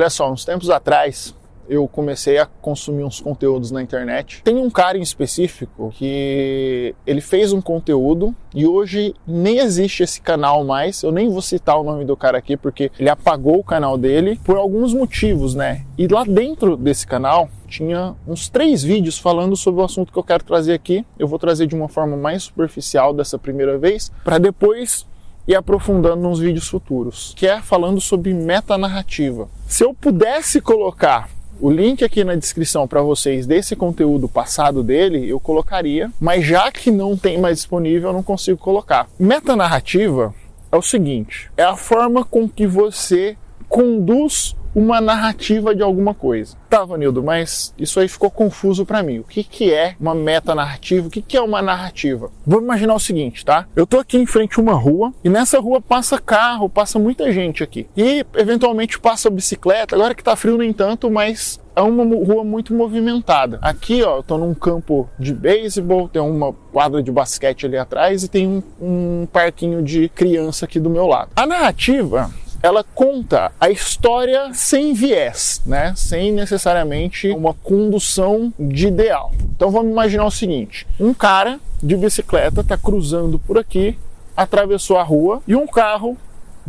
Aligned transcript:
Olha 0.00 0.08
só, 0.08 0.32
uns 0.32 0.46
tempos 0.46 0.70
atrás 0.70 1.34
eu 1.68 1.86
comecei 1.86 2.38
a 2.38 2.46
consumir 2.46 3.04
uns 3.04 3.20
conteúdos 3.20 3.70
na 3.70 3.82
internet. 3.82 4.40
Tem 4.42 4.56
um 4.56 4.70
cara 4.70 4.96
em 4.96 5.02
específico 5.02 5.92
que 5.94 6.94
ele 7.06 7.20
fez 7.20 7.52
um 7.52 7.60
conteúdo 7.60 8.34
e 8.54 8.66
hoje 8.66 9.14
nem 9.26 9.58
existe 9.58 10.02
esse 10.02 10.18
canal 10.18 10.64
mais. 10.64 11.02
Eu 11.02 11.12
nem 11.12 11.28
vou 11.28 11.42
citar 11.42 11.78
o 11.78 11.84
nome 11.84 12.06
do 12.06 12.16
cara 12.16 12.38
aqui 12.38 12.56
porque 12.56 12.90
ele 12.98 13.10
apagou 13.10 13.58
o 13.58 13.62
canal 13.62 13.98
dele 13.98 14.40
por 14.42 14.56
alguns 14.56 14.94
motivos, 14.94 15.54
né? 15.54 15.84
E 15.98 16.08
lá 16.08 16.24
dentro 16.24 16.78
desse 16.78 17.06
canal 17.06 17.50
tinha 17.68 18.14
uns 18.26 18.48
três 18.48 18.82
vídeos 18.82 19.18
falando 19.18 19.54
sobre 19.54 19.82
o 19.82 19.84
assunto 19.84 20.10
que 20.10 20.18
eu 20.18 20.24
quero 20.24 20.42
trazer 20.42 20.72
aqui. 20.72 21.04
Eu 21.18 21.28
vou 21.28 21.38
trazer 21.38 21.66
de 21.66 21.74
uma 21.74 21.90
forma 21.90 22.16
mais 22.16 22.44
superficial 22.44 23.12
dessa 23.12 23.38
primeira 23.38 23.76
vez, 23.76 24.10
para 24.24 24.38
depois 24.38 25.06
ir 25.46 25.54
aprofundando 25.54 26.22
nos 26.22 26.38
vídeos 26.38 26.68
futuros, 26.68 27.34
que 27.36 27.46
é 27.46 27.60
falando 27.60 28.00
sobre 28.00 28.32
metanarrativa. 28.32 29.48
Se 29.70 29.84
eu 29.84 29.94
pudesse 29.94 30.60
colocar 30.60 31.30
o 31.60 31.70
link 31.70 32.04
aqui 32.04 32.24
na 32.24 32.34
descrição 32.34 32.88
para 32.88 33.02
vocês 33.02 33.46
desse 33.46 33.76
conteúdo 33.76 34.28
passado 34.28 34.82
dele, 34.82 35.30
eu 35.30 35.38
colocaria, 35.38 36.10
mas 36.20 36.44
já 36.44 36.72
que 36.72 36.90
não 36.90 37.16
tem 37.16 37.38
mais 37.38 37.58
disponível, 37.58 38.08
eu 38.08 38.12
não 38.12 38.22
consigo 38.22 38.58
colocar. 38.58 39.08
Metanarrativa 39.16 40.34
é 40.72 40.76
o 40.76 40.82
seguinte: 40.82 41.52
é 41.56 41.62
a 41.62 41.76
forma 41.76 42.24
com 42.24 42.48
que 42.48 42.66
você 42.66 43.36
conduz 43.68 44.56
uma 44.74 45.00
narrativa 45.00 45.74
de 45.74 45.82
alguma 45.82 46.14
coisa. 46.14 46.56
Tá, 46.68 46.84
Vanildo, 46.84 47.22
mas 47.22 47.74
isso 47.78 47.98
aí 47.98 48.08
ficou 48.08 48.30
confuso 48.30 48.86
para 48.86 49.02
mim. 49.02 49.18
O 49.18 49.24
que, 49.24 49.42
que 49.42 49.72
é 49.72 49.96
uma 50.00 50.14
metanarrativa? 50.14 51.08
O 51.08 51.10
que, 51.10 51.22
que 51.22 51.36
é 51.36 51.40
uma 51.40 51.60
narrativa? 51.60 52.30
Vamos 52.46 52.64
imaginar 52.64 52.94
o 52.94 53.00
seguinte, 53.00 53.44
tá? 53.44 53.66
Eu 53.74 53.86
tô 53.86 53.98
aqui 53.98 54.16
em 54.16 54.26
frente 54.26 54.58
a 54.58 54.62
uma 54.62 54.74
rua 54.74 55.12
e 55.24 55.28
nessa 55.28 55.58
rua 55.58 55.80
passa 55.80 56.18
carro, 56.18 56.68
passa 56.68 56.98
muita 56.98 57.32
gente 57.32 57.62
aqui. 57.62 57.86
E 57.96 58.24
eventualmente 58.36 58.98
passa 58.98 59.30
bicicleta, 59.30 59.94
agora 59.94 60.14
que 60.14 60.22
tá 60.22 60.36
frio 60.36 60.56
nem 60.56 60.72
tanto, 60.72 61.10
mas 61.10 61.60
é 61.74 61.82
uma 61.82 62.04
rua 62.04 62.44
muito 62.44 62.74
movimentada. 62.74 63.58
Aqui, 63.62 64.02
ó, 64.02 64.18
eu 64.18 64.22
tô 64.22 64.38
num 64.38 64.54
campo 64.54 65.08
de 65.18 65.32
beisebol, 65.32 66.08
tem 66.08 66.20
uma 66.20 66.52
quadra 66.52 67.02
de 67.02 67.10
basquete 67.10 67.66
ali 67.66 67.76
atrás 67.76 68.22
e 68.22 68.28
tem 68.28 68.46
um, 68.46 68.62
um 68.80 69.26
parquinho 69.26 69.82
de 69.82 70.08
criança 70.08 70.64
aqui 70.64 70.78
do 70.78 70.90
meu 70.90 71.06
lado. 71.06 71.30
A 71.34 71.46
narrativa 71.46 72.30
ela 72.62 72.84
conta 72.84 73.52
a 73.58 73.70
história 73.70 74.52
sem 74.52 74.92
viés, 74.92 75.62
né? 75.64 75.94
Sem 75.96 76.32
necessariamente 76.32 77.30
uma 77.30 77.54
condução 77.54 78.52
de 78.58 78.88
ideal. 78.88 79.32
Então 79.56 79.70
vamos 79.70 79.90
imaginar 79.90 80.26
o 80.26 80.30
seguinte: 80.30 80.86
um 80.98 81.14
cara 81.14 81.58
de 81.82 81.96
bicicleta 81.96 82.60
está 82.60 82.76
cruzando 82.76 83.38
por 83.38 83.58
aqui, 83.58 83.98
atravessou 84.36 84.98
a 84.98 85.02
rua 85.02 85.42
e 85.46 85.56
um 85.56 85.66
carro 85.66 86.16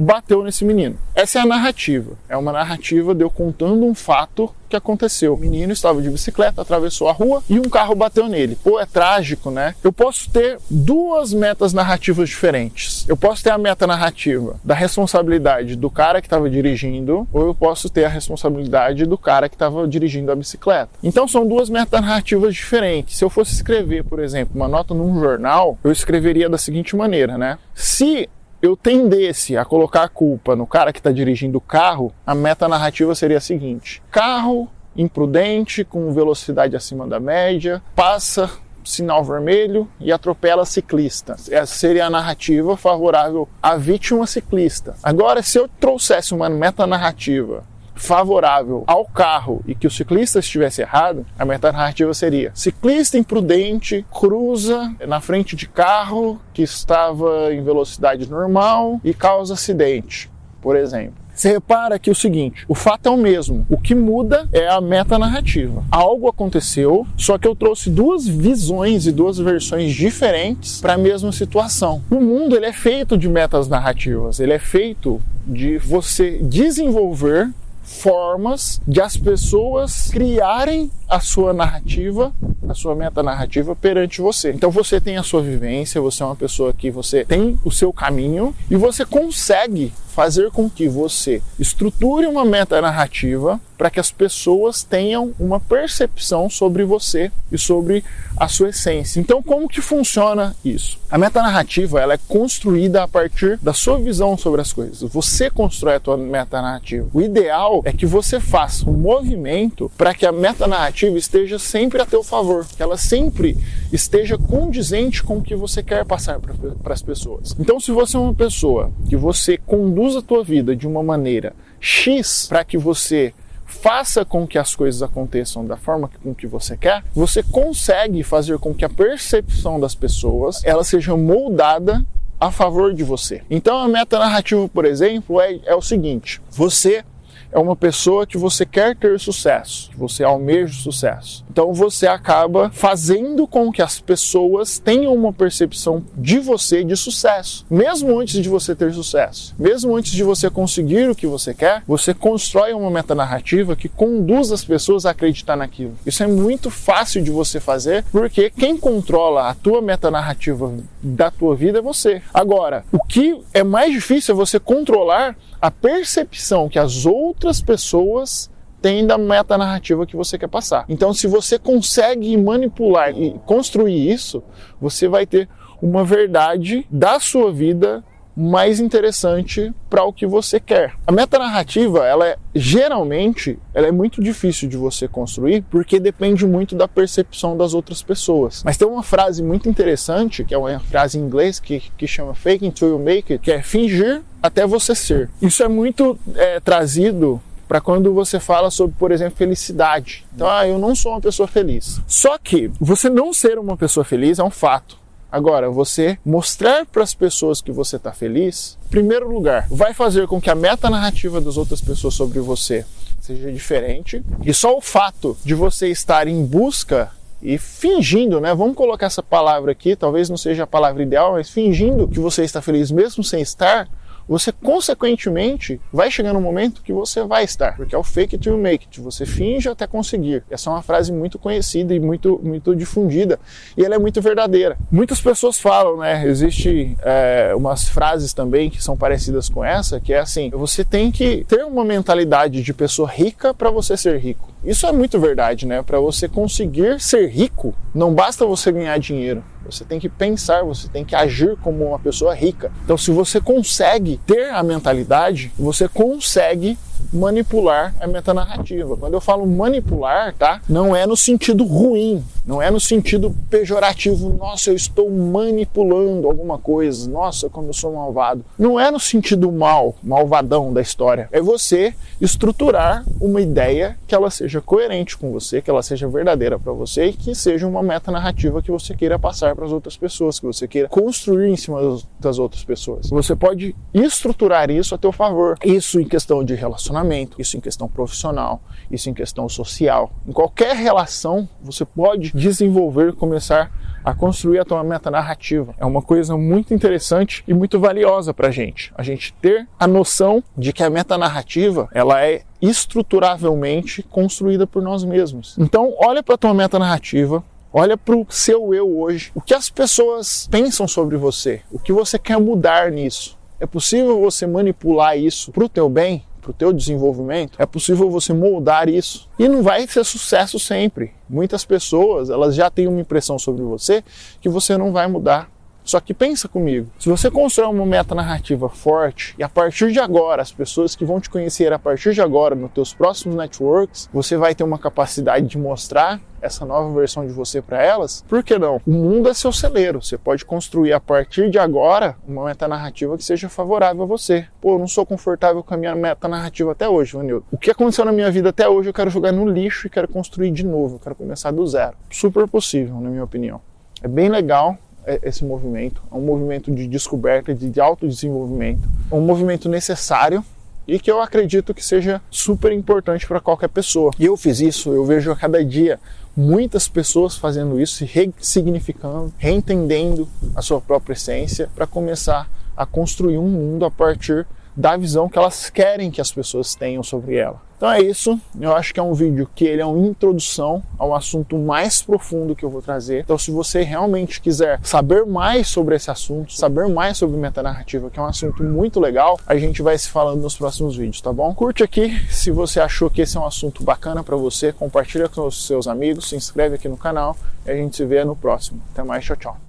bateu 0.02 0.44
nesse 0.44 0.66
menino. 0.66 0.98
Essa 1.14 1.40
é 1.40 1.42
a 1.42 1.46
narrativa. 1.46 2.14
É 2.28 2.36
uma 2.36 2.52
narrativa 2.52 3.14
de 3.14 3.24
eu 3.24 3.30
contando 3.30 3.86
um 3.86 3.94
fato 3.94 4.54
que 4.72 4.76
aconteceu. 4.76 5.34
O 5.34 5.38
menino 5.38 5.74
estava 5.74 6.02
de 6.02 6.10
bicicleta, 6.10 6.62
atravessou 6.62 7.10
a 7.10 7.12
rua 7.12 7.44
e 7.50 7.60
um 7.60 7.70
carro 7.70 7.94
bateu 7.94 8.28
nele. 8.28 8.56
Pô, 8.56 8.80
é 8.80 8.86
trágico, 8.86 9.52
né? 9.52 9.76
Eu 9.84 9.92
posso 9.92 10.32
ter 10.32 10.58
duas 10.70 11.34
metas 11.34 11.74
narrativas 11.74 12.30
diferentes. 12.30 13.06
Eu 13.08 13.18
posso 13.18 13.44
ter 13.44 13.50
a 13.50 13.58
meta 13.58 13.86
narrativa 13.86 14.56
da 14.64 14.74
responsabilidade 14.74 15.76
do 15.76 15.90
cara 15.90 16.22
que 16.22 16.28
estava 16.28 16.50
dirigindo, 16.50 17.28
ou 17.32 17.48
eu 17.48 17.54
posso 17.54 17.90
ter 17.90 18.06
a 18.06 18.10
responsabilidade 18.10 19.06
do 19.06 19.18
cara 19.18 19.50
que 19.50 19.56
estava 19.56 19.88
dirigindo 19.88 20.32
a 20.32 20.36
bicicleta. 20.36 20.92
Então 21.04 21.28
são 21.28 21.46
duas 21.46 21.70
metas 21.70 22.00
narrativas 22.00 22.56
diferentes. 22.56 23.18
Se 23.18 23.26
eu 23.26 23.30
fosse 23.30 23.54
escrever, 23.54 24.06
por 24.06 24.20
exemplo, 24.20 24.56
uma 24.56 24.70
nota 24.70 24.94
num 24.94 25.20
jornal, 25.20 25.78
eu 25.84 25.92
escreveria 25.92 26.50
da 26.50 26.58
seguinte 26.58 26.96
maneira, 26.96 27.38
né? 27.38 27.60
Se 27.76 28.30
eu 28.62 28.78
tendesse 28.78 29.58
a 29.58 29.66
colocar 29.66 30.04
a 30.04 30.10
culpa 30.10 30.56
no 30.56 30.68
cara 30.68 30.94
que 30.94 31.00
está 31.00 31.12
dirigindo 31.12 31.58
o 31.58 31.62
carro, 31.62 32.14
a 32.26 32.36
meta 32.36 32.68
narrativa 32.68 33.16
seria 33.16 33.38
a 33.38 33.42
seguinte: 33.42 34.02
carro 34.12 34.70
imprudente, 34.96 35.84
com 35.84 36.12
velocidade 36.12 36.76
acima 36.76 37.08
da 37.08 37.20
média, 37.20 37.82
passa 37.96 38.50
sinal 38.84 39.24
vermelho 39.24 39.88
e 40.00 40.12
atropela 40.12 40.66
ciclista. 40.66 41.36
Essa 41.50 41.74
seria 41.74 42.06
a 42.06 42.10
narrativa 42.10 42.76
favorável 42.76 43.48
à 43.62 43.76
vítima 43.76 44.26
ciclista. 44.26 44.96
Agora, 45.04 45.42
se 45.42 45.58
eu 45.58 45.68
trouxesse 45.68 46.34
uma 46.34 46.50
meta 46.50 46.88
narrativa 46.88 47.64
favorável 48.02 48.84
ao 48.88 49.06
carro 49.06 49.62
e 49.68 49.76
que 49.76 49.86
o 49.86 49.92
ciclista 49.92 50.40
estivesse 50.40 50.82
errado, 50.82 51.26
a 51.38 51.46
metanarrativa 51.46 52.14
seria: 52.14 52.52
ciclista 52.54 53.18
imprudente 53.18 54.06
cruza 54.12 54.94
na 55.08 55.22
frente 55.22 55.56
de 55.56 55.68
carro 55.68 56.42
que 56.54 56.64
estava 56.64 57.54
em 57.54 57.64
velocidade 57.64 58.30
normal 58.30 59.00
e 59.04 59.14
causa 59.14 59.54
acidente, 59.54 60.30
por 60.60 60.76
exemplo. 60.76 61.22
Você 61.34 61.54
repara 61.54 61.98
que 61.98 62.12
o 62.12 62.16
seguinte, 62.16 62.66
o 62.68 62.76
fato 62.76 63.08
é 63.08 63.10
o 63.10 63.18
mesmo. 63.18 63.66
O 63.70 63.78
que 63.78 63.96
muda 63.96 64.48
é 64.52 64.68
a 64.68 64.82
metanarrativa. 64.82 65.84
Algo 65.90 66.28
aconteceu, 66.28 67.08
só 67.18 67.38
que 67.38 67.48
eu 67.48 67.56
trouxe 67.56 67.90
duas 67.90 68.28
visões 68.28 69.08
e 69.08 69.12
duas 69.12 69.38
versões 69.38 69.94
diferentes 69.94 70.82
para 70.82 70.94
a 70.94 70.98
mesma 70.98 71.32
situação. 71.32 72.02
O 72.12 72.20
mundo 72.20 72.56
ele 72.56 72.66
é 72.66 72.74
feito 72.74 73.18
de 73.18 73.30
metas 73.30 73.68
narrativas. 73.68 74.40
Ele 74.40 74.54
é 74.54 74.60
feito 74.60 75.22
de 75.48 75.78
você 75.78 76.38
desenvolver 76.44 77.50
formas 77.92 78.82
de 78.88 79.02
as 79.02 79.18
pessoas 79.18 80.10
criarem 80.10 80.90
a 81.08 81.20
sua 81.20 81.54
narrativa, 81.54 82.32
a 82.68 82.74
sua 82.74 82.96
meta 82.96 83.22
narrativa 83.22 83.76
perante 83.76 84.22
você. 84.22 84.52
Então 84.52 84.72
você 84.72 85.00
tem 85.00 85.18
a 85.18 85.24
sua 85.24 85.42
vivência, 85.42 86.00
você 86.00 86.24
é 86.24 86.26
uma 86.26 86.36
pessoa 86.36 86.74
que 86.74 86.90
você 86.90 87.26
tem 87.26 87.60
o 87.66 87.72
seu 87.72 87.92
caminho 87.92 88.56
e 88.70 88.76
você 88.76 89.06
consegue 89.06 89.94
fazer 90.12 90.52
com 90.52 90.70
que 90.70 90.88
você 90.88 91.42
estruture 91.58 92.28
uma 92.28 92.44
meta 92.44 92.82
narrativa 92.82 93.60
para 93.78 93.90
que 93.90 94.00
as 94.00 94.12
pessoas 94.12 94.84
tenham 94.84 95.34
uma 95.40 95.60
percepção 95.60 96.50
sobre 96.50 96.84
você 96.84 97.32
e 97.52 97.58
sobre 97.58 98.04
a 98.38 98.48
sua 98.48 98.70
essência. 98.70 99.20
Então, 99.20 99.42
como 99.42 99.68
que 99.68 99.82
funciona 99.82 100.56
isso? 100.64 101.00
A 101.10 101.18
meta 101.18 101.42
narrativa 101.42 102.00
ela 102.00 102.14
é 102.14 102.20
construída 102.28 103.02
a 103.02 103.08
partir 103.08 103.58
da 103.58 103.74
sua 103.74 103.98
visão 103.98 104.38
sobre 104.38 104.62
as 104.62 104.72
coisas. 104.72 105.02
Você 105.12 105.50
constrói 105.50 105.96
a 105.96 106.00
tua 106.00 106.16
meta 106.16 106.62
narrativa. 106.62 107.08
O 107.12 107.22
ideal 107.22 107.82
é 107.84 107.92
que 107.92 108.06
você 108.06 108.40
faça 108.40 108.88
um 108.88 108.94
movimento 108.94 109.92
para 109.98 110.14
que 110.14 110.28
a 110.28 110.32
meta 110.32 110.68
narrativa 110.68 111.18
esteja 111.18 111.58
sempre 111.58 112.02
a 112.02 112.06
teu 112.06 112.24
favor, 112.24 112.66
que 112.66 112.84
ela 112.84 112.98
sempre 112.98 113.58
esteja 113.92 114.38
condizente 114.38 115.24
com 115.24 115.38
o 115.38 115.42
que 115.42 115.56
você 115.56 115.84
quer 115.84 116.06
passar 116.06 116.40
para 116.40 116.94
as 116.94 117.02
pessoas. 117.02 117.56
Então, 117.60 117.80
se 117.80 117.92
você 117.92 118.18
é 118.18 118.20
uma 118.20 118.34
pessoa 118.34 118.92
que 119.08 119.16
você 119.16 119.58
conduz 119.58 120.16
a 120.16 120.22
tua 120.22 120.44
vida 120.44 120.76
de 120.76 120.88
uma 120.88 121.04
maneira 121.04 121.54
X 121.80 122.48
para 122.48 122.64
que 122.64 122.78
você 122.78 123.34
faça 123.66 124.26
com 124.26 124.46
que 124.46 124.58
as 124.58 124.76
coisas 124.76 125.02
aconteçam 125.02 125.66
da 125.66 125.78
forma 125.78 126.10
com 126.22 126.36
que 126.36 126.46
você 126.46 126.76
quer, 126.76 127.04
você 127.14 127.42
consegue 127.42 128.22
fazer 128.22 128.58
com 128.60 128.74
que 128.74 128.84
a 128.84 128.90
percepção 128.90 129.80
das 129.80 129.96
pessoas 129.96 130.62
ela 130.66 130.84
seja 130.84 131.16
moldada 131.16 132.06
a 132.40 132.52
favor 132.52 132.94
de 132.94 133.04
você. 133.04 133.44
Então 133.50 133.78
a 133.78 133.88
meta 133.88 134.20
narrativa, 134.20 134.68
por 134.68 134.84
exemplo, 134.84 135.40
é, 135.40 135.60
é 135.64 135.76
o 135.76 135.82
seguinte: 135.82 136.42
você 136.50 137.04
é 137.52 137.60
uma 137.60 137.76
pessoa 137.76 138.26
que 138.26 138.38
você 138.38 138.66
quer 138.66 138.96
ter 138.96 139.20
sucesso, 139.20 139.90
que 139.90 139.98
você 139.98 140.24
almeja 140.24 140.74
sucesso. 140.74 141.44
Então 141.50 141.74
você 141.74 142.08
acaba 142.08 142.70
fazendo 142.72 143.46
com 143.46 143.72
que 143.72 143.82
as 143.82 144.00
pessoas 144.00 144.80
tenham 144.80 145.14
uma 145.14 145.34
percepção 145.34 146.04
de 146.16 146.40
você 146.40 146.84
de 146.84 146.96
sucesso, 146.96 147.66
mesmo 147.70 148.20
antes 148.20 148.42
de 148.42 148.50
você 148.50 148.76
ter 148.76 148.94
sucesso. 148.94 149.54
Mesmo 149.58 149.96
antes 149.96 150.12
de 150.12 150.24
você 150.24 150.50
conseguir 150.50 151.10
o 151.10 151.16
que 151.16 151.28
você 151.28 151.54
quer, 151.54 151.84
você 151.88 152.14
constrói 152.14 152.74
uma 152.74 152.90
metanarrativa 152.90 153.76
que 153.76 153.90
conduz 153.90 154.52
as 154.52 154.64
pessoas 154.64 155.06
a 155.06 155.12
acreditar 155.12 155.56
naquilo. 155.56 155.94
Isso 156.06 156.24
é 156.24 156.28
muito 156.28 156.70
fácil 156.70 157.24
de 157.24 157.32
você 157.32 157.60
fazer, 157.60 158.04
porque 158.12 158.50
quem 158.50 158.78
controla 158.78 159.50
a 159.50 159.54
tua 159.54 159.82
metanarrativa 159.82 160.72
da 161.02 161.32
tua 161.32 161.56
vida 161.56 161.80
é 161.80 161.82
você. 161.82 162.22
Agora, 162.34 162.86
o 162.92 163.00
que 163.00 163.42
é 163.54 163.64
mais 163.64 163.92
difícil 163.92 164.34
é 164.34 164.38
você 164.38 164.60
controlar 164.60 165.36
a 165.62 165.72
percepção 165.72 166.70
que 166.70 166.80
as 166.80 167.06
outras 167.06 167.62
pessoas 167.62 168.50
têm 168.82 169.06
da 169.06 169.18
metanarrativa 169.18 170.06
que 170.06 170.16
você 170.16 170.38
quer 170.38 170.48
passar. 170.48 170.86
Então, 170.90 171.14
se 171.14 171.28
você 171.28 171.60
consegue 171.60 172.36
manipular 172.36 173.16
e 173.16 173.40
construir 173.46 174.12
isso, 174.12 174.44
você 174.80 175.08
vai 175.08 175.26
ter 175.26 175.48
uma 175.82 176.04
verdade 176.04 176.86
da 176.90 177.20
sua 177.20 177.52
vida 177.52 178.04
mais 178.42 178.80
interessante 178.80 179.72
para 179.90 180.04
o 180.04 180.12
que 180.12 180.26
você 180.26 180.60
quer. 180.60 180.94
A 181.06 181.12
metanarrativa, 181.12 182.06
ela 182.06 182.28
é 182.28 182.38
geralmente, 182.54 183.58
ela 183.74 183.88
é 183.88 183.92
muito 183.92 184.22
difícil 184.22 184.68
de 184.68 184.76
você 184.76 185.08
construir 185.08 185.64
porque 185.70 186.00
depende 186.00 186.46
muito 186.46 186.76
da 186.76 186.88
percepção 186.88 187.56
das 187.56 187.74
outras 187.74 188.02
pessoas. 188.02 188.64
Mas 188.64 188.78
tem 188.78 188.88
uma 188.88 189.04
frase 189.04 189.44
muito 189.44 189.70
interessante, 189.70 190.44
que 190.44 190.54
é 190.54 190.58
uma 190.58 190.80
frase 190.80 191.18
em 191.18 191.22
inglês 191.22 191.60
que, 191.60 191.82
que 191.98 192.08
chama 192.08 192.34
fake 192.34 192.68
until 192.68 192.90
you 192.90 193.00
make 193.00 193.32
it, 193.32 193.44
que 193.44 193.52
é 193.52 193.62
fingir 193.62 194.22
até 194.42 194.66
você 194.66 194.96
ser. 194.96 195.30
Isso 195.42 195.64
é 195.64 195.68
muito 195.68 196.18
é, 196.36 196.60
trazido 196.60 197.42
para 197.72 197.80
quando 197.80 198.14
você 198.14 198.38
fala 198.38 198.70
sobre, 198.70 198.94
por 198.98 199.14
exemplo, 199.14 199.38
felicidade. 199.38 200.26
Então, 200.36 200.50
ah, 200.50 200.68
eu 200.68 200.78
não 200.78 200.94
sou 200.94 201.14
uma 201.14 201.22
pessoa 201.22 201.48
feliz. 201.48 202.02
Só 202.06 202.38
que 202.38 202.70
você 202.78 203.10
não 203.10 203.34
ser 203.34 203.58
uma 203.58 203.78
pessoa 203.78 204.04
feliz 204.04 204.40
é 204.40 204.44
um 204.44 204.50
fato. 204.50 204.98
Agora, 205.32 205.70
você 205.70 206.18
mostrar 206.26 206.86
para 206.86 207.04
as 207.04 207.14
pessoas 207.14 207.62
que 207.62 207.72
você 207.72 207.96
está 207.96 208.12
feliz, 208.12 208.78
em 208.88 208.90
primeiro 208.90 209.32
lugar, 209.32 209.66
vai 209.70 209.94
fazer 209.94 210.28
com 210.28 210.42
que 210.42 210.50
a 210.50 210.56
meta 210.56 210.90
narrativa 210.90 211.40
das 211.40 211.56
outras 211.56 211.80
pessoas 211.80 212.14
sobre 212.14 212.40
você 212.40 212.86
seja 213.22 213.52
diferente. 213.52 214.22
E 214.44 214.54
só 214.54 214.78
o 214.78 214.82
fato 214.82 215.38
de 215.46 215.54
você 215.54 215.88
estar 215.88 216.28
em 216.28 216.44
busca 216.46 217.12
e 217.42 217.58
fingindo, 217.58 218.40
né? 218.42 218.54
Vamos 218.54 218.76
colocar 218.76 219.06
essa 219.06 219.24
palavra 219.24 219.72
aqui, 219.72 219.96
talvez 219.96 220.30
não 220.30 220.38
seja 220.38 220.64
a 220.64 220.68
palavra 220.68 221.02
ideal, 221.02 221.34
mas 221.34 221.50
fingindo 221.50 222.08
que 222.08 222.20
você 222.20 222.44
está 222.44 222.62
feliz 222.62 222.92
mesmo 222.92 223.24
sem 223.24 223.42
estar, 223.42 223.88
você 224.28 224.52
consequentemente 224.52 225.80
vai 225.92 226.10
chegar 226.10 226.34
no 226.34 226.42
momento 226.42 226.82
que 226.82 226.94
você 226.94 227.24
vai 227.24 227.44
estar, 227.44 227.76
porque 227.76 227.96
é 227.96 227.98
o 227.98 228.04
fake 228.04 228.40
you 228.44 228.58
make 228.58 228.86
it, 228.86 229.02
você 229.02 229.26
finge 229.26 229.70
até 229.70 229.86
conseguir. 229.88 230.44
Essa 230.50 230.70
é 230.70 230.74
uma 230.74 230.82
frase 230.82 231.12
muito 231.12 231.38
conhecida 231.38 231.94
e 231.94 232.00
muito, 232.00 232.40
muito 232.44 232.76
difundida 232.76 233.40
e 233.76 233.84
ela 233.84 233.96
é 233.96 234.00
muito 234.00 234.22
verdadeira. 234.22 234.78
Muitas 234.92 235.22
pessoas 235.22 235.60
falam, 235.60 235.98
né? 235.98 236.26
Existe 236.26 236.96
é, 237.02 237.54
umas 237.56 237.88
frases 237.88 238.34
também 238.34 238.70
que 238.70 238.84
são 238.84 238.96
parecidas 238.98 239.50
com 239.50 239.64
essa, 239.64 240.00
que 240.00 240.14
é 240.14 240.20
assim: 240.20 240.50
você 240.52 240.84
tem 240.84 241.12
que 241.12 241.44
ter 241.46 241.64
uma 241.64 241.84
mentalidade 241.84 242.62
de 242.62 242.74
pessoa 242.74 243.10
rica 243.10 243.54
para 243.54 243.70
você 243.70 243.98
ser 243.98 244.18
rico. 244.18 244.50
Isso 244.64 244.86
é 244.86 244.92
muito 244.92 245.20
verdade, 245.20 245.66
né? 245.66 245.82
Para 245.82 246.00
você 246.00 246.28
conseguir 246.28 247.00
ser 247.00 247.28
rico, 247.28 247.74
não 247.96 248.14
basta 248.14 248.46
você 248.46 248.72
ganhar 248.72 248.98
dinheiro. 249.00 249.44
Você 249.66 249.86
tem 249.86 250.00
que 250.00 250.10
pensar, 250.10 250.64
você 250.64 250.88
tem 250.88 251.06
que 251.06 251.16
agir 251.16 251.56
como 251.58 251.86
uma 251.88 252.00
pessoa 252.00 252.34
rica. 252.34 252.72
Então, 252.84 252.98
se 252.98 253.12
você 253.12 253.40
consegue 253.40 254.20
ter 254.26 254.50
a 254.50 254.64
mentalidade, 254.64 255.52
você 255.58 255.88
consegue 255.88 256.78
manipular 257.12 257.94
a 258.00 258.08
metanarrativa. 258.08 258.96
Quando 258.96 259.14
eu 259.14 259.22
falo 259.22 259.46
manipular, 259.46 260.34
tá? 260.34 260.62
Não 260.68 260.96
é 260.96 261.06
no 261.06 261.18
sentido 261.18 261.64
ruim, 261.64 262.24
não 262.46 262.62
é 262.62 262.72
no 262.72 262.80
sentido 262.80 263.36
pejorativo, 263.50 264.34
nossa, 264.34 264.70
eu 264.70 264.76
estou 264.76 265.10
manipulando 265.10 266.28
alguma 266.28 266.58
coisa, 266.58 267.10
nossa, 267.10 267.50
como 267.50 267.70
eu 267.70 267.74
sou 267.74 267.94
malvado. 267.94 268.46
Não 268.58 268.80
é 268.80 268.90
no 268.90 269.00
sentido 269.00 269.52
mal, 269.52 269.96
malvadão 270.04 270.74
da 270.74 270.82
história. 270.82 271.28
É 271.32 271.42
você 271.42 271.94
estruturar 272.20 273.04
uma 273.20 273.42
ideia 273.42 273.98
que 274.08 274.16
ela 274.16 274.30
seja 274.30 274.62
coerente 274.62 275.18
com 275.18 275.32
você, 275.32 275.62
que 275.62 275.70
ela 275.70 275.84
seja 275.84 276.08
verdadeira 276.08 276.58
para 276.60 276.72
você 276.72 277.06
e 277.06 277.14
que 277.14 277.34
seja 277.36 277.68
uma 277.68 277.84
metanarrativa 277.84 278.62
que 278.62 278.72
você 278.72 278.96
queira 278.96 279.18
passar 279.18 279.56
para 279.56 279.66
as 279.66 279.72
outras 279.72 279.98
pessoas, 279.98 280.40
que 280.40 280.46
você 280.46 280.68
queira 280.68 280.88
construir 280.88 281.50
em 281.50 281.58
cima 281.58 282.00
das 282.20 282.40
outras 282.40 282.64
pessoas. 282.64 283.10
Você 283.10 283.36
pode 283.36 283.76
estruturar 283.94 284.70
isso 284.70 284.96
a 284.96 284.98
teu 284.98 285.12
favor. 285.12 285.58
Isso 285.64 286.00
em 286.00 286.08
questão 286.08 286.44
de 286.44 286.56
relacionamento 286.56 286.91
relacionamento, 286.92 287.42
isso 287.42 287.58
em 287.58 287.60
questão 287.60 287.88
profissional, 287.88 288.62
isso 288.92 289.10
em 289.10 289.14
questão 289.14 289.48
social. 289.48 290.12
Em 290.28 290.32
qualquer 290.32 290.76
relação, 290.76 291.48
você 291.62 291.86
pode 291.86 292.32
desenvolver, 292.34 293.14
começar 293.14 293.72
a 294.04 294.14
construir 294.14 294.60
a 294.60 294.66
tua 294.66 294.84
meta 294.84 295.10
narrativa. 295.10 295.74
É 295.78 295.86
uma 295.86 296.02
coisa 296.02 296.36
muito 296.36 296.74
interessante 296.74 297.44
e 297.48 297.54
muito 297.54 297.80
valiosa 297.80 298.34
para 298.34 298.50
a 298.50 298.52
gente. 298.52 298.92
A 298.96 299.04
gente 299.04 299.34
ter 299.34 299.68
a 299.80 299.88
noção 299.88 300.44
de 300.58 300.74
que 300.74 300.84
a 300.84 300.90
meta 300.90 301.18
narrativa 301.18 301.88
ela 301.94 302.24
é 302.24 302.42
estruturavelmente 302.62 304.04
construída 304.04 304.68
por 304.68 304.82
nós 304.82 305.04
mesmos. 305.04 305.56
Então, 305.58 305.94
olha 305.98 306.22
para 306.22 306.36
a 306.36 306.38
tua 306.38 306.54
meta 306.54 306.78
narrativa, 306.78 307.44
Olha 307.74 307.96
para 307.96 308.18
o 308.18 308.26
seu 308.28 308.74
eu 308.74 309.00
hoje. 309.00 309.32
O 309.34 309.40
que 309.40 309.54
as 309.54 309.70
pessoas 309.70 310.46
pensam 310.52 310.86
sobre 310.90 311.16
você? 311.16 311.62
O 311.72 311.80
que 311.80 311.94
você 311.94 312.20
quer 312.20 312.38
mudar 312.38 312.92
nisso? 312.92 313.38
É 313.62 313.66
possível 313.68 314.20
você 314.20 314.48
manipular 314.48 315.16
isso 315.16 315.52
para 315.52 315.64
o 315.64 315.70
teu 315.70 315.88
bem? 315.88 316.26
Para 316.42 316.52
o 316.52 316.54
teu 316.54 316.74
desenvolvimento, 316.74 317.54
é 317.60 317.66
possível 317.66 318.10
você 318.10 318.34
moldar 318.34 318.90
isso. 318.90 319.30
E 319.38 319.48
não 319.48 319.62
vai 319.62 319.88
ser 319.88 320.04
sucesso 320.04 320.60
sempre. 320.60 321.12
Muitas 321.30 321.64
pessoas, 321.64 322.30
elas 322.30 322.56
já 322.56 322.70
têm 322.70 322.88
uma 322.88 323.00
impressão 323.00 323.38
sobre 323.38 323.64
você 323.64 324.04
que 324.42 324.50
você 324.50 324.78
não 324.78 324.92
vai 324.92 325.08
mudar. 325.08 325.50
Só 325.84 326.00
que 326.00 326.14
pensa 326.14 326.48
comigo, 326.48 326.90
se 327.00 327.10
você 327.10 327.30
constrói 327.30 327.68
uma 327.68 327.86
meta 327.86 328.14
narrativa 328.14 328.70
forte 328.70 329.36
e 329.38 329.44
a 329.44 329.50
partir 329.50 329.92
de 329.92 330.00
agora, 330.00 330.42
as 330.42 330.52
pessoas 330.52 330.96
que 330.96 331.06
vão 331.06 331.20
te 331.20 331.30
conhecer 331.30 331.74
a 331.74 331.80
partir 331.80 332.14
de 332.14 332.22
agora 332.22 332.56
nos 332.56 332.72
teus 332.72 332.94
próximos 332.94 333.36
networks, 333.36 334.10
você 334.14 334.38
vai 334.38 334.54
ter 334.54 334.64
uma 334.64 334.78
capacidade 334.78 335.48
de 335.48 335.58
mostrar 335.58 336.22
essa 336.42 336.66
nova 336.66 336.92
versão 336.94 337.26
de 337.26 337.32
você 337.32 337.62
para 337.62 337.84
elas, 337.84 338.26
por 338.28 338.44
que 338.44 338.58
não? 338.58 338.82
O 338.86 338.92
mundo 338.92 339.30
é 339.30 339.34
seu 339.34 339.52
celeiro. 339.52 340.02
Você 340.02 340.18
pode 340.18 340.44
construir 340.44 340.92
a 340.92 341.00
partir 341.00 341.50
de 341.50 341.60
agora 341.60 342.16
uma 342.28 342.46
meta 342.46 342.68
narrativa 342.68 343.16
que 343.16 343.24
seja 343.24 343.48
favorável 343.48 344.04
a 344.04 344.06
você. 344.06 344.48
Pô, 344.60 344.74
eu 344.74 344.80
não 344.80 344.88
sou 344.88 345.06
confortável 345.06 345.64
com 345.64 345.74
a 345.74 345.78
minha 345.78 345.96
meta 345.96 346.28
narrativa 346.28 346.72
até 346.72 346.90
hoje, 346.90 347.16
Vanildo. 347.16 347.46
O 347.52 347.58
que 347.58 347.70
aconteceu 347.70 348.06
na 348.06 348.12
minha 348.12 348.32
vida 348.32 348.50
até 348.50 348.68
hoje, 348.68 348.90
eu 348.90 348.94
quero 348.94 349.10
jogar 349.10 349.32
no 349.32 349.48
lixo 349.48 349.88
e 349.88 349.90
quero 349.90 350.08
construir 350.08 350.52
de 350.52 350.66
novo. 350.66 350.96
Eu 350.96 351.00
quero 351.00 351.16
começar 351.16 351.52
do 351.52 351.66
zero. 351.68 351.96
Super 352.10 352.48
possível, 352.48 353.00
na 353.00 353.10
minha 353.10 353.24
opinião. 353.24 353.62
É 354.02 354.08
bem 354.08 354.30
legal 354.30 354.78
esse 355.24 355.44
movimento. 355.44 356.02
É 356.12 356.16
um 356.16 356.22
movimento 356.22 356.72
de 356.72 356.88
descoberta, 356.88 357.54
de 357.54 357.80
autodesenvolvimento. 357.80 358.88
É 359.12 359.16
um 359.16 359.22
movimento 359.22 359.68
necessário 359.68 360.44
e 360.88 361.00
que 361.00 361.12
eu 361.12 361.22
acredito 361.22 361.74
que 361.74 361.84
seja 361.84 362.22
super 362.30 362.72
importante 362.72 363.28
para 363.28 363.40
qualquer 363.40 363.70
pessoa. 363.70 364.12
E 364.20 364.26
eu 364.26 364.36
fiz 364.36 364.60
isso, 364.60 364.94
eu 364.94 365.06
vejo 365.06 365.32
a 365.32 365.36
cada 365.36 365.64
dia 365.64 366.00
muitas 366.36 366.88
pessoas 366.88 367.38
fazendo 367.38 367.80
isso, 367.80 368.06
ressignificando, 368.06 369.34
reentendendo 369.38 370.28
a 370.56 370.62
sua 370.62 370.82
própria 370.82 371.14
essência 371.14 371.70
para 371.76 371.86
começar 371.86 372.50
a 372.76 372.86
construir 372.86 373.38
um 373.38 373.48
mundo 373.48 373.86
a 373.86 373.92
partir 373.92 374.46
da 374.76 374.96
visão 374.98 375.30
que 375.30 375.38
elas 375.38 375.70
querem 375.70 376.12
que 376.12 376.22
as 376.22 376.32
pessoas 376.32 376.76
tenham 376.76 377.04
sobre 377.04 377.36
ela. 377.36 377.62
Então 377.82 377.92
é 377.92 378.00
isso, 378.00 378.40
eu 378.60 378.76
acho 378.76 378.94
que 378.94 379.00
é 379.00 379.04
um 379.04 379.12
vídeo 379.12 379.50
que 379.56 379.66
ele 379.66 379.82
é 379.82 379.86
uma 379.86 380.06
introdução 380.06 380.84
ao 381.00 381.16
assunto 381.16 381.58
mais 381.58 382.00
profundo 382.00 382.56
que 382.56 382.64
eu 382.64 382.70
vou 382.70 382.80
trazer. 382.80 383.22
Então 383.22 383.40
se 383.40 383.50
você 383.50 383.82
realmente 383.82 384.40
quiser 384.40 384.80
saber 384.84 385.26
mais 385.26 385.68
sobre 385.68 385.96
esse 385.96 386.12
assunto, 386.12 386.54
saber 386.54 386.88
mais 386.88 387.18
sobre 387.18 387.38
metanarrativa, 387.38 388.12
que 388.12 388.20
é 388.20 388.22
um 388.22 388.28
assunto 388.28 388.64
muito 388.64 389.00
legal, 389.00 389.40
a 389.48 389.56
gente 389.56 389.82
vai 389.82 389.98
se 389.98 390.10
falando 390.10 390.42
nos 390.42 390.56
próximos 390.56 390.96
vídeos, 390.96 391.22
tá 391.22 391.34
bom? 391.34 391.56
Curte 391.56 391.82
aqui 391.82 392.16
se 392.30 392.52
você 392.52 392.80
achou 392.80 393.10
que 393.10 393.24
esse 393.24 393.36
é 393.36 393.40
um 393.40 393.48
assunto 393.48 393.84
bacana 393.84 394.24
para 394.24 394.36
você, 394.38 394.72
compartilha 394.72 395.28
com 395.28 395.48
os 395.48 395.66
seus 395.66 395.88
amigos, 395.88 396.30
se 396.30 396.36
inscreve 396.36 396.76
aqui 396.76 396.88
no 396.88 396.98
canal 396.98 397.36
e 397.66 397.72
a 397.72 397.76
gente 397.76 397.98
se 397.98 398.06
vê 398.06 398.24
no 398.24 398.36
próximo. 398.36 398.80
Até 398.94 399.02
mais, 399.02 399.26
tchau, 399.26 399.36
tchau. 399.36 399.62